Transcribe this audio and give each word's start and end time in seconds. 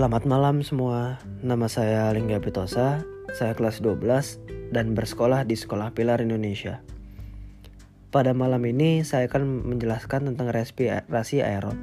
Selamat 0.00 0.24
malam 0.24 0.64
semua, 0.64 1.20
nama 1.44 1.68
saya 1.68 2.08
Lingga 2.16 2.40
Pitosa, 2.40 3.04
saya 3.36 3.52
kelas 3.52 3.84
12 3.84 4.72
dan 4.72 4.96
bersekolah 4.96 5.44
di 5.44 5.52
Sekolah 5.60 5.92
Pilar 5.92 6.24
Indonesia. 6.24 6.80
Pada 8.08 8.32
malam 8.32 8.64
ini 8.64 9.04
saya 9.04 9.28
akan 9.28 9.68
menjelaskan 9.68 10.32
tentang 10.32 10.56
respirasi 10.56 11.44
aerob. 11.44 11.76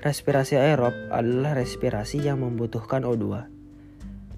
Respirasi 0.00 0.56
aerob 0.56 0.96
adalah 1.12 1.52
respirasi 1.52 2.24
yang 2.24 2.40
membutuhkan 2.40 3.04
O2 3.04 3.44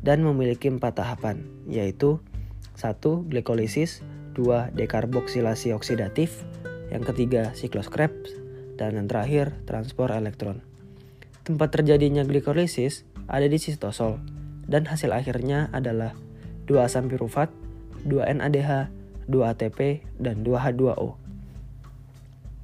dan 0.03 0.27
memiliki 0.27 0.67
empat 0.67 0.99
tahapan, 0.99 1.47
yaitu 1.71 2.19
1. 2.75 2.99
Glikolisis 3.31 4.03
2. 4.35 4.75
Dekarboksilasi 4.75 5.71
oksidatif 5.71 6.43
Yang 6.91 7.15
ketiga, 7.15 7.55
siklus 7.55 7.87
Krebs 7.87 8.35
Dan 8.75 8.99
yang 8.99 9.07
terakhir, 9.07 9.55
transport 9.71 10.11
elektron 10.11 10.74
Tempat 11.45 11.77
terjadinya 11.77 12.25
glikolisis 12.25 13.05
ada 13.29 13.45
di 13.45 13.61
sitosol 13.61 14.17
dan 14.65 14.89
hasil 14.89 15.13
akhirnya 15.13 15.69
adalah 15.77 16.17
2 16.65 16.81
asam 16.81 17.13
pirufat, 17.13 17.53
2 18.09 18.25
NADH, 18.41 18.89
2 19.29 19.53
ATP, 19.53 20.01
dan 20.17 20.41
2 20.41 20.57
H2O. 20.57 21.21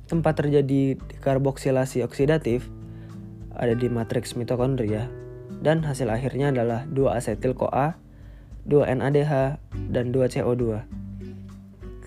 Tempat 0.08 0.40
terjadi 0.40 0.96
karboksilasi 1.20 2.00
oksidatif 2.08 2.72
ada 3.52 3.76
di 3.76 3.92
matriks 3.92 4.32
mitokondria 4.32 5.12
dan 5.60 5.84
hasil 5.84 6.08
akhirnya 6.08 6.48
adalah 6.48 6.88
2 6.88 7.04
asetil 7.12 7.52
CoA, 7.52 8.00
2 8.64 8.96
NADH, 8.96 9.60
dan 9.92 10.08
2 10.08 10.24
CO2. 10.24 10.88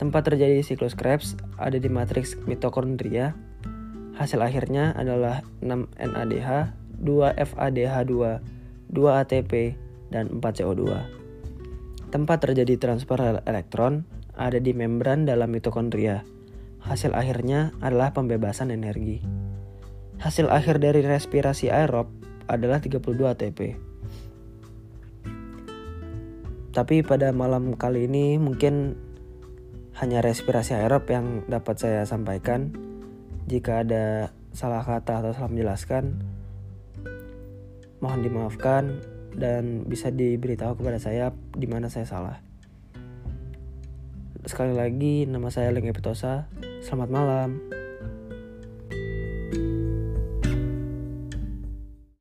Tempat 0.02 0.22
terjadi 0.26 0.66
siklus 0.66 0.98
Krebs 0.98 1.38
ada 1.62 1.78
di 1.78 1.86
matriks 1.86 2.34
mitokondria 2.50 3.38
Hasil 4.14 4.40
akhirnya 4.46 4.94
adalah 4.94 5.42
6 5.66 5.90
NADH, 5.98 6.50
2 7.02 7.34
FADH2, 7.34 8.14
2 8.94 9.20
ATP, 9.26 9.52
dan 10.14 10.30
4 10.38 10.62
CO2. 10.62 10.86
Tempat 12.14 12.38
terjadi 12.46 12.78
transfer 12.78 13.42
elektron 13.42 14.06
ada 14.38 14.62
di 14.62 14.70
membran 14.78 15.26
dalam 15.26 15.50
mitokondria. 15.50 16.22
Hasil 16.86 17.18
akhirnya 17.18 17.74
adalah 17.82 18.14
pembebasan 18.14 18.70
energi. 18.70 19.18
Hasil 20.22 20.54
akhir 20.54 20.78
dari 20.78 21.02
respirasi 21.02 21.74
aerob 21.74 22.06
adalah 22.46 22.78
32 22.78 23.02
ATP. 23.34 23.60
Tapi 26.74 27.06
pada 27.06 27.34
malam 27.34 27.74
kali 27.78 28.06
ini 28.06 28.38
mungkin 28.38 28.98
hanya 29.98 30.22
respirasi 30.22 30.78
aerob 30.78 31.06
yang 31.10 31.46
dapat 31.50 31.82
saya 31.82 32.02
sampaikan. 32.06 32.93
Jika 33.44 33.84
ada 33.84 34.32
salah 34.56 34.86
kata 34.86 35.20
atau 35.20 35.32
salah 35.36 35.52
menjelaskan, 35.52 36.24
mohon 38.00 38.22
dimaafkan 38.24 39.04
dan 39.36 39.84
bisa 39.88 40.14
diberitahu 40.14 40.80
kepada 40.80 41.02
saya 41.02 41.34
di 41.56 41.68
mana 41.68 41.90
saya 41.92 42.08
salah. 42.08 42.38
Sekali 44.44 44.76
lagi, 44.76 45.24
nama 45.24 45.48
saya 45.48 45.72
Leng 45.72 45.88
Epitosa. 45.88 46.52
Selamat 46.84 47.10
malam. 47.12 47.83